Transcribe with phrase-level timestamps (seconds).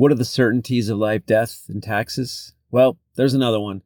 [0.00, 2.54] What are the certainties of life, death, and taxes?
[2.70, 3.82] Well, there's another one.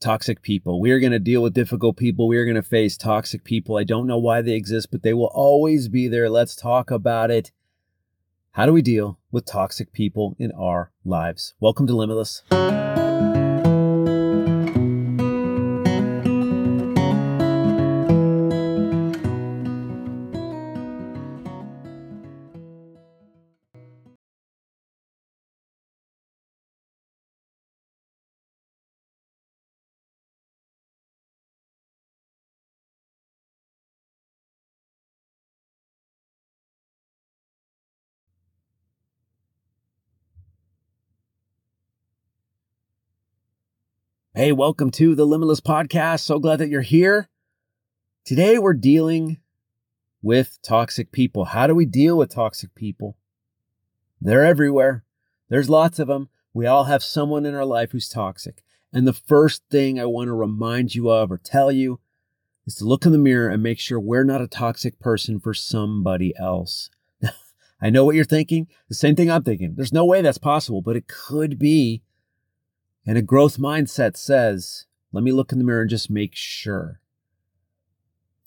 [0.00, 0.80] Toxic people.
[0.80, 2.26] We are going to deal with difficult people.
[2.26, 3.76] We are going to face toxic people.
[3.76, 6.30] I don't know why they exist, but they will always be there.
[6.30, 7.52] Let's talk about it.
[8.52, 11.52] How do we deal with toxic people in our lives?
[11.60, 12.40] Welcome to Limitless.
[44.38, 46.20] Hey, welcome to the Limitless Podcast.
[46.20, 47.30] So glad that you're here.
[48.22, 49.38] Today we're dealing
[50.20, 51.46] with toxic people.
[51.46, 53.16] How do we deal with toxic people?
[54.20, 55.04] They're everywhere.
[55.48, 56.28] There's lots of them.
[56.52, 58.62] We all have someone in our life who's toxic.
[58.92, 62.00] And the first thing I want to remind you of or tell you
[62.66, 65.54] is to look in the mirror and make sure we're not a toxic person for
[65.54, 66.90] somebody else.
[67.80, 68.66] I know what you're thinking.
[68.90, 69.76] The same thing I'm thinking.
[69.76, 72.02] There's no way that's possible, but it could be
[73.06, 77.00] and a growth mindset says, let me look in the mirror and just make sure.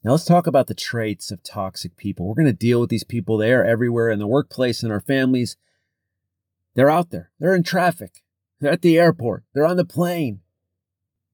[0.04, 2.28] Now let's talk about the traits of toxic people.
[2.28, 3.38] We're going to deal with these people.
[3.38, 5.58] They are everywhere in the workplace, in our families.
[6.76, 7.32] They're out there.
[7.40, 8.24] They're in traffic.
[8.60, 9.44] They're at the airport.
[9.54, 10.42] They're on the plane.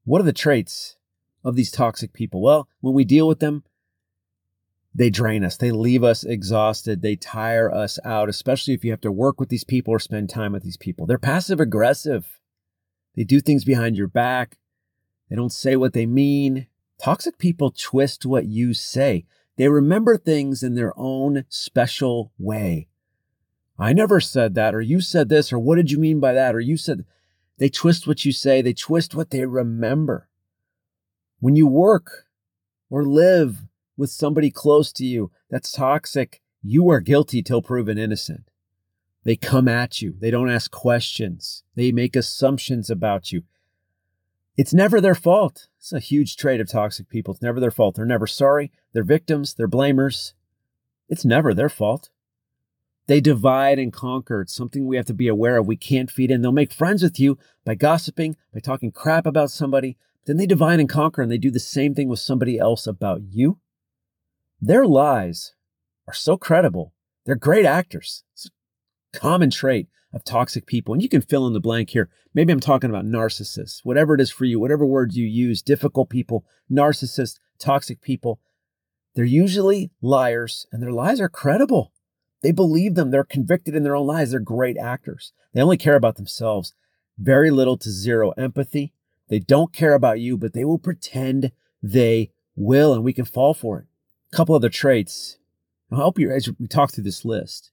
[0.03, 0.97] What are the traits
[1.43, 2.41] of these toxic people?
[2.41, 3.63] Well, when we deal with them,
[4.93, 5.57] they drain us.
[5.57, 7.01] They leave us exhausted.
[7.01, 10.29] They tire us out, especially if you have to work with these people or spend
[10.29, 11.05] time with these people.
[11.05, 12.39] They're passive aggressive.
[13.15, 14.57] They do things behind your back.
[15.29, 16.67] They don't say what they mean.
[17.01, 19.25] Toxic people twist what you say.
[19.57, 22.89] They remember things in their own special way.
[23.77, 26.55] I never said that, or you said this, or what did you mean by that,
[26.55, 27.05] or you said,
[27.57, 30.29] they twist what you say, they twist what they remember.
[31.39, 32.25] When you work
[32.89, 33.63] or live
[33.97, 38.49] with somebody close to you that's toxic, you are guilty till proven innocent.
[39.25, 40.15] They come at you.
[40.19, 41.63] They don't ask questions.
[41.75, 43.43] They make assumptions about you.
[44.55, 45.67] It's never their fault.
[45.79, 47.33] It's a huge trait of toxic people.
[47.33, 47.95] It's never their fault.
[47.95, 48.71] They're never sorry.
[48.93, 49.55] They're victims.
[49.55, 50.33] They're blamers.
[51.09, 52.09] It's never their fault.
[53.07, 54.41] They divide and conquer.
[54.41, 55.67] It's something we have to be aware of.
[55.67, 56.41] We can't feed in.
[56.41, 59.97] They'll make friends with you by gossiping, by talking crap about somebody.
[60.25, 63.21] Then they divide and conquer and they do the same thing with somebody else about
[63.29, 63.59] you.
[64.61, 65.53] Their lies
[66.07, 66.93] are so credible.
[67.25, 68.23] They're great actors.
[68.33, 68.49] It's
[69.19, 70.93] common trait of toxic people.
[70.93, 72.09] And you can fill in the blank here.
[72.33, 76.09] Maybe I'm talking about narcissists, whatever it is for you, whatever words you use, difficult
[76.09, 78.39] people, narcissists, toxic people.
[79.13, 81.91] They're usually liars and their lies are credible.
[82.41, 83.11] They believe them.
[83.11, 84.31] They're convicted in their own lies.
[84.31, 85.33] They're great actors.
[85.53, 86.73] They only care about themselves.
[87.17, 88.93] Very little to zero empathy.
[89.29, 91.51] They don't care about you, but they will pretend
[91.81, 93.85] they will, and we can fall for it.
[94.31, 95.37] A couple other traits.
[95.91, 97.71] I'll help you as we talk through this list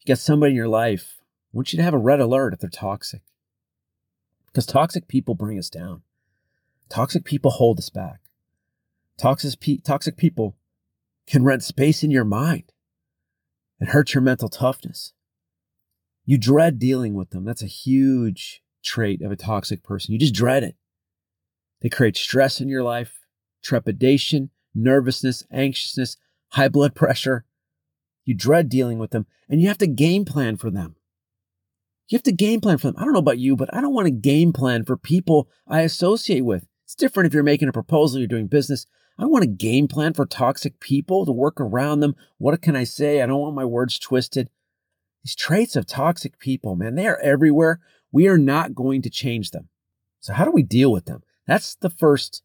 [0.00, 2.60] you got somebody in your life, I want you to have a red alert if
[2.60, 3.22] they're toxic.
[4.46, 6.02] Because toxic people bring us down.
[6.88, 8.20] Toxic people hold us back.
[9.18, 10.56] Toxic, pe- toxic people
[11.26, 12.72] can rent space in your mind
[13.78, 15.12] and hurt your mental toughness.
[16.24, 17.44] You dread dealing with them.
[17.44, 20.12] That's a huge trait of a toxic person.
[20.12, 20.76] You just dread it.
[21.82, 23.20] They create stress in your life,
[23.62, 26.16] trepidation, nervousness, anxiousness,
[26.50, 27.44] high blood pressure,
[28.30, 30.94] you dread dealing with them, and you have to game plan for them.
[32.06, 32.94] You have to game plan for them.
[32.96, 35.80] I don't know about you, but I don't want to game plan for people I
[35.80, 36.68] associate with.
[36.84, 38.86] It's different if you're making a proposal, you're doing business.
[39.18, 42.14] I don't want to game plan for toxic people to work around them.
[42.38, 43.20] What can I say?
[43.20, 44.48] I don't want my words twisted.
[45.24, 47.80] These traits of toxic people, man, they are everywhere.
[48.12, 49.68] We are not going to change them.
[50.20, 51.24] So, how do we deal with them?
[51.48, 52.44] That's the first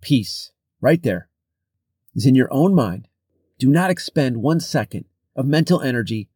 [0.00, 1.28] piece right there.
[2.14, 3.08] Is in your own mind.
[3.58, 5.04] Do not expend one second
[5.38, 6.28] of mental energy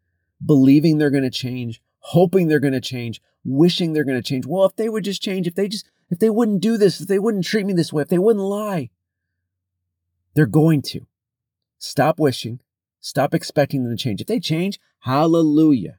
[0.45, 4.47] believing they're going to change, hoping they're going to change, wishing they're going to change.
[4.47, 7.09] Well, if they would just change, if they just, if they wouldn't do this, if
[7.09, 8.91] they wouldn't treat me this way, if they wouldn't lie,
[10.35, 11.07] they're going to.
[11.79, 12.61] Stop wishing.
[13.01, 14.21] Stop expecting them to change.
[14.21, 15.99] If they change, hallelujah.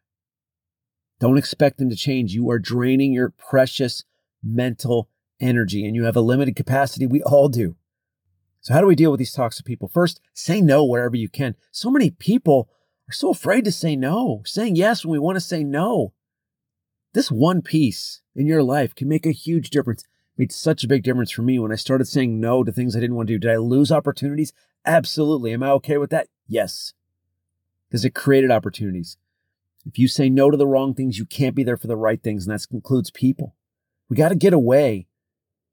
[1.19, 2.33] Don't expect them to change.
[2.33, 4.05] You are draining your precious
[4.41, 5.09] mental
[5.41, 7.05] energy and you have a limited capacity.
[7.05, 7.75] We all do.
[8.61, 9.89] So, how do we deal with these toxic people?
[9.89, 11.55] First, say no wherever you can.
[11.71, 12.69] So many people
[13.13, 16.13] are so afraid to say no, saying yes when we want to say no.
[17.13, 20.01] This one piece in your life can make a huge difference.
[20.01, 20.07] It
[20.39, 22.99] made such a big difference for me when I started saying no to things I
[22.99, 23.39] didn't want to do.
[23.39, 24.51] Did I lose opportunities?
[24.83, 25.53] Absolutely.
[25.53, 26.27] Am I okay with that?
[26.47, 26.93] Yes.
[27.87, 29.17] Because it created opportunities.
[29.85, 32.21] If you say no to the wrong things, you can't be there for the right
[32.21, 32.47] things.
[32.47, 33.55] And that includes people.
[34.09, 35.07] We got to get away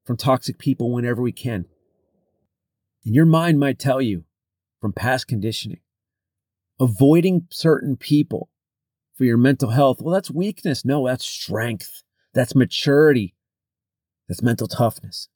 [0.04, 1.64] from toxic people whenever we can.
[3.04, 4.24] And your mind might tell you
[4.80, 5.80] from past conditioning,
[6.80, 8.48] avoiding certain people
[9.14, 10.84] for your mental health, well, that's weakness.
[10.84, 12.02] No, that's strength.
[12.32, 13.34] That's maturity.
[14.28, 15.28] That's mental toughness.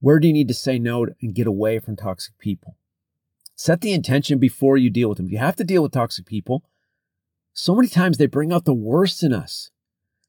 [0.00, 2.76] Where do you need to say no and get away from toxic people?
[3.56, 5.28] Set the intention before you deal with them.
[5.28, 6.64] You have to deal with toxic people.
[7.52, 9.70] So many times they bring out the worst in us.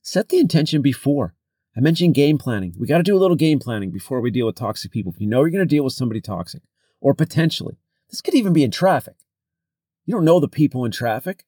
[0.01, 1.35] Set the intention before.
[1.77, 2.73] I mentioned game planning.
[2.77, 5.13] We got to do a little game planning before we deal with toxic people.
[5.13, 6.63] If you know you're going to deal with somebody toxic,
[6.99, 7.77] or potentially,
[8.09, 9.15] this could even be in traffic.
[10.11, 11.45] You don't know the people in traffic.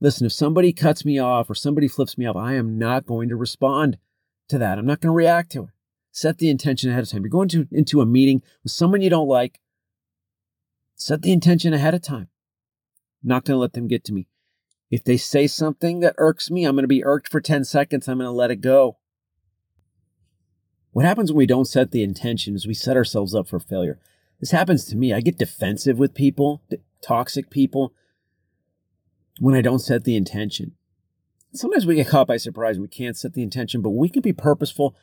[0.00, 3.28] Listen, if somebody cuts me off or somebody flips me off, I am not going
[3.28, 3.98] to respond
[4.48, 4.80] to that.
[4.80, 5.68] I'm not going to react to it.
[6.10, 7.22] Set the intention ahead of time.
[7.22, 9.60] You're going to, into a meeting with someone you don't like.
[10.96, 12.26] Set the intention ahead of time.
[13.22, 14.26] I'm not going to let them get to me.
[14.90, 18.08] If they say something that irks me, I'm going to be irked for 10 seconds.
[18.08, 18.98] I'm going to let it go.
[20.90, 24.00] What happens when we don't set the intention is we set ourselves up for failure.
[24.40, 25.12] This happens to me.
[25.12, 26.60] I get defensive with people,
[27.02, 27.92] toxic people,
[29.38, 30.72] when I don't set the intention.
[31.52, 34.32] Sometimes we get caught by surprise we can't set the intention, but we can be
[34.32, 34.94] purposeful.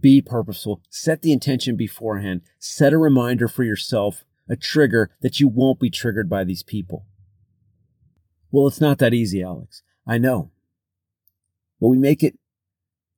[0.00, 0.82] Be purposeful.
[0.90, 2.42] Set the intention beforehand.
[2.58, 7.06] Set a reminder for yourself, a trigger that you won't be triggered by these people.
[8.50, 9.82] Well, it's not that easy, Alex.
[10.06, 10.50] I know.
[11.80, 12.38] But we make it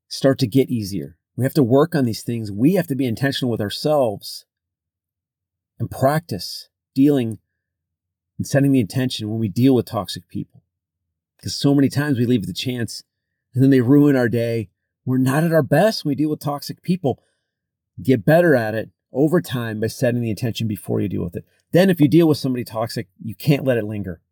[0.09, 1.17] start to get easier.
[1.37, 2.53] We have to work on these things.
[2.53, 4.45] We have to be intentional with ourselves
[5.79, 7.39] and practice dealing
[8.41, 10.63] and setting the intention when we deal with toxic people.
[11.37, 13.03] Because so many times we leave the chance
[13.53, 14.71] and then they ruin our day.
[15.05, 17.23] We're not at our best when we deal with toxic people.
[18.03, 21.45] Get better at it over time by setting the intention before you deal with it.
[21.73, 24.23] Then, if you deal with somebody toxic, you can't let it linger.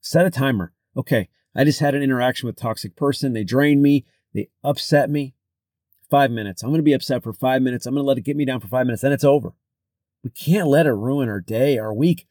[0.00, 0.72] Set a timer.
[0.96, 3.34] Okay, I just had an interaction with a toxic person.
[3.34, 4.04] They drained me.
[4.34, 5.34] They upset me
[6.10, 6.64] five minutes.
[6.64, 7.86] I'm going to be upset for five minutes.
[7.86, 9.02] I'm going to let it get me down for five minutes.
[9.02, 9.52] Then it's over.
[10.24, 12.26] We can't let it ruin our day, our week.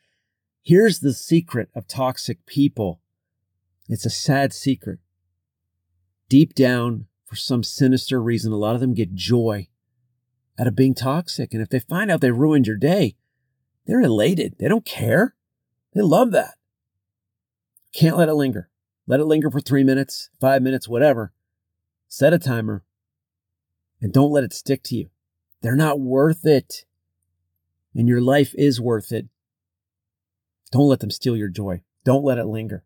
[0.64, 3.02] Here's the secret of toxic people
[3.90, 5.00] it's a sad secret.
[6.30, 9.68] Deep down, for some sinister reason, a lot of them get joy
[10.58, 11.54] out of being toxic.
[11.54, 13.18] And if they find out they ruined your day,
[13.86, 14.56] they're elated.
[14.58, 15.36] They don't care.
[15.94, 16.54] They love that.
[17.94, 18.70] Can't let it linger.
[19.06, 21.34] Let it linger for three minutes, five minutes, whatever.
[22.08, 22.86] Set a timer
[24.02, 25.10] and don't let it stick to you.
[25.62, 26.86] They're not worth it.
[27.94, 29.28] And your life is worth it.
[30.74, 31.84] Don't let them steal your joy.
[32.04, 32.84] Don't let it linger.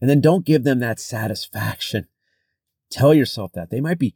[0.00, 2.06] And then don't give them that satisfaction.
[2.88, 3.68] Tell yourself that.
[3.68, 4.14] They might be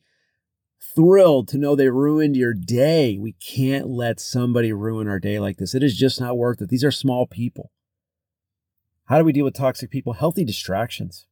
[0.95, 3.19] thrilled to know they ruined your day.
[3.19, 5.75] We can't let somebody ruin our day like this.
[5.75, 6.69] It is just not worth it.
[6.69, 7.73] These are small people.
[9.07, 10.13] How do we deal with toxic people?
[10.13, 11.27] Healthy distractions.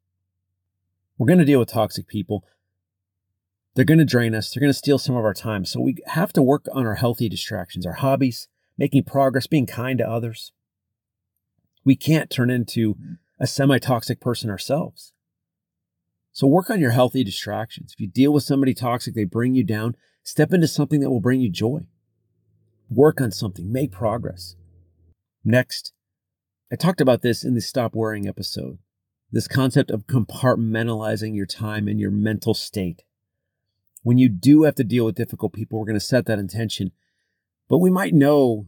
[1.17, 2.45] We're going to deal with toxic people.
[3.77, 4.51] They're going to drain us.
[4.51, 5.65] They're going to steal some of our time.
[5.65, 9.99] So we have to work on our healthy distractions, our hobbies, making progress, being kind
[9.99, 10.51] to others.
[11.85, 13.13] We can't turn into mm-hmm.
[13.41, 15.13] a semi toxic person ourselves.
[16.33, 17.93] So work on your healthy distractions.
[17.93, 21.21] If you deal with somebody toxic, they bring you down, step into something that will
[21.21, 21.81] bring you joy.
[22.89, 24.57] Work on something, make progress.
[25.45, 25.93] Next,
[26.73, 28.79] I talked about this in the Stop Worrying episode
[29.35, 33.03] this concept of compartmentalizing your time and your mental state
[34.03, 36.93] when you do have to deal with difficult people, we're going to set that intention.
[37.69, 38.67] But we might know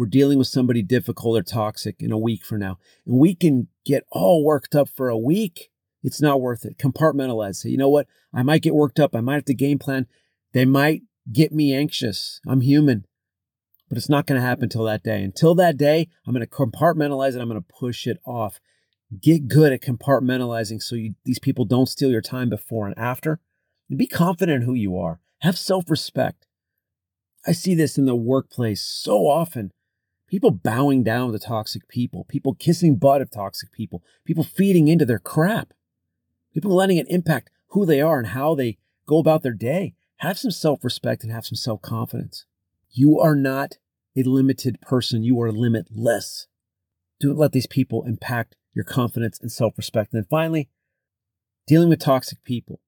[0.00, 3.68] we're dealing with somebody difficult or toxic in a week from now, and we can
[3.84, 5.70] get all worked up for a week.
[6.02, 6.78] It's not worth it.
[6.78, 7.56] Compartmentalize.
[7.56, 8.06] Say, you know what?
[8.32, 9.14] I might get worked up.
[9.14, 10.06] I might have to game plan.
[10.54, 12.40] They might get me anxious.
[12.48, 13.04] I'm human,
[13.90, 15.22] but it's not going to happen until that day.
[15.22, 17.42] Until that day, I'm going to compartmentalize it.
[17.42, 18.58] I'm going to push it off.
[19.20, 23.38] Get good at compartmentalizing so you, these people don't steal your time before and after
[23.94, 25.20] be confident in who you are.
[25.40, 26.46] Have self respect.
[27.46, 29.72] I see this in the workplace so often.
[30.30, 35.04] People bowing down to toxic people, people kissing butt of toxic people, people feeding into
[35.04, 35.74] their crap,
[36.54, 39.94] people letting it impact who they are and how they go about their day.
[40.18, 42.44] Have some self respect and have some self confidence.
[42.92, 43.78] You are not
[44.16, 46.46] a limited person, you are limitless.
[47.18, 50.12] Don't let these people impact your confidence and self respect.
[50.12, 50.68] And then finally,
[51.66, 52.80] dealing with toxic people.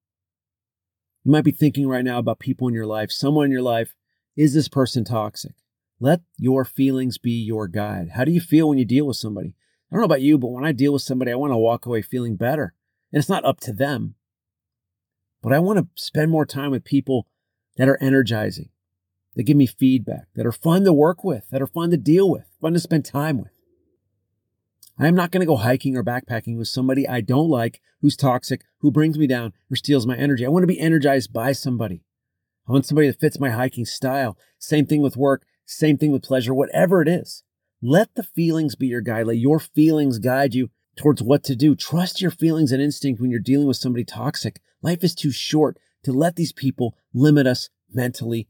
[1.25, 3.95] You might be thinking right now about people in your life, someone in your life.
[4.37, 5.55] Is this person toxic?
[6.03, 8.09] Let your feelings be your guide.
[8.15, 9.55] How do you feel when you deal with somebody?
[9.89, 11.85] I don't know about you, but when I deal with somebody, I want to walk
[11.85, 12.73] away feeling better.
[13.13, 14.15] And it's not up to them.
[15.41, 17.27] But I want to spend more time with people
[17.77, 18.67] that are energizing,
[19.35, 22.29] that give me feedback, that are fun to work with, that are fun to deal
[22.29, 23.53] with, fun to spend time with.
[24.99, 28.17] I am not going to go hiking or backpacking with somebody I don't like, who's
[28.17, 30.45] toxic, who brings me down, or steals my energy.
[30.45, 32.03] I want to be energized by somebody.
[32.67, 34.37] I want somebody that fits my hiking style.
[34.59, 37.43] Same thing with work, same thing with pleasure, whatever it is.
[37.81, 39.27] Let the feelings be your guide.
[39.27, 41.75] Let your feelings guide you towards what to do.
[41.75, 44.61] Trust your feelings and instinct when you're dealing with somebody toxic.
[44.81, 48.47] Life is too short to let these people limit us mentally.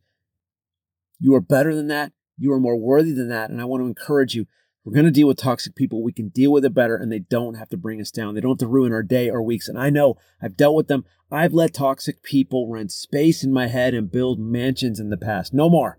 [1.20, 2.12] You are better than that.
[2.38, 3.50] You are more worthy than that.
[3.50, 4.46] And I want to encourage you.
[4.84, 6.04] We're going to deal with toxic people.
[6.04, 8.36] We can deal with it better and they don't have to bring us down.
[8.36, 9.70] They don't have to ruin our day or weeks.
[9.70, 11.06] And I know I've dealt with them.
[11.32, 15.54] I've let toxic people rent space in my head and build mansions in the past.
[15.54, 15.98] No more.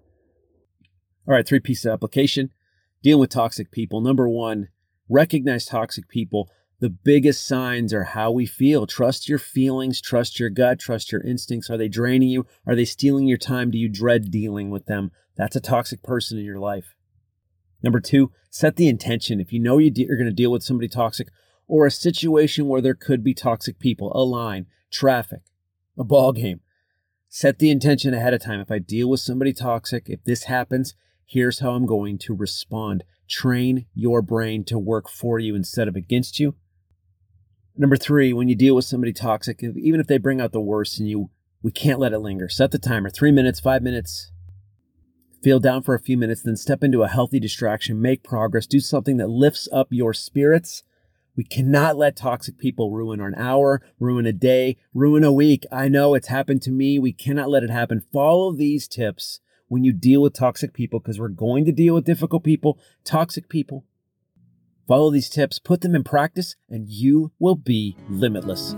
[1.26, 2.50] All right, three piece application.
[3.02, 4.00] Dealing with toxic people.
[4.00, 4.69] Number one,
[5.09, 6.50] recognize toxic people.
[6.81, 8.87] The biggest signs are how we feel.
[8.87, 11.71] Trust your feelings, trust your gut, trust your instincts.
[11.71, 12.47] Are they draining you?
[12.66, 13.71] Are they stealing your time?
[13.71, 15.12] Do you dread dealing with them?
[15.37, 16.95] That's a toxic person in your life.
[17.83, 19.40] Number two, set the intention.
[19.40, 21.28] If you know you're going to deal with somebody toxic
[21.66, 25.40] or a situation where there could be toxic people, a line, traffic,
[25.99, 26.61] a ball game,
[27.28, 28.61] set the intention ahead of time.
[28.61, 30.95] If I deal with somebody toxic, if this happens,
[31.26, 33.04] here's how I'm going to respond.
[33.28, 36.54] Train your brain to work for you instead of against you.
[37.76, 41.00] Number three, when you deal with somebody toxic, even if they bring out the worst
[41.00, 41.31] in you,
[41.62, 42.49] we can't let it linger.
[42.49, 44.31] Set the timer three minutes, five minutes.
[45.43, 48.81] Feel down for a few minutes, then step into a healthy distraction, make progress, do
[48.81, 50.83] something that lifts up your spirits.
[51.37, 55.64] We cannot let toxic people ruin an hour, ruin a day, ruin a week.
[55.73, 56.99] I know it's happened to me.
[56.99, 58.07] We cannot let it happen.
[58.12, 59.40] Follow these tips
[59.75, 63.49] when you deal with toxic people because we're going to deal with difficult people, toxic
[63.49, 63.85] people.
[64.87, 68.76] Follow these tips, put them in practice, and you will be limitless.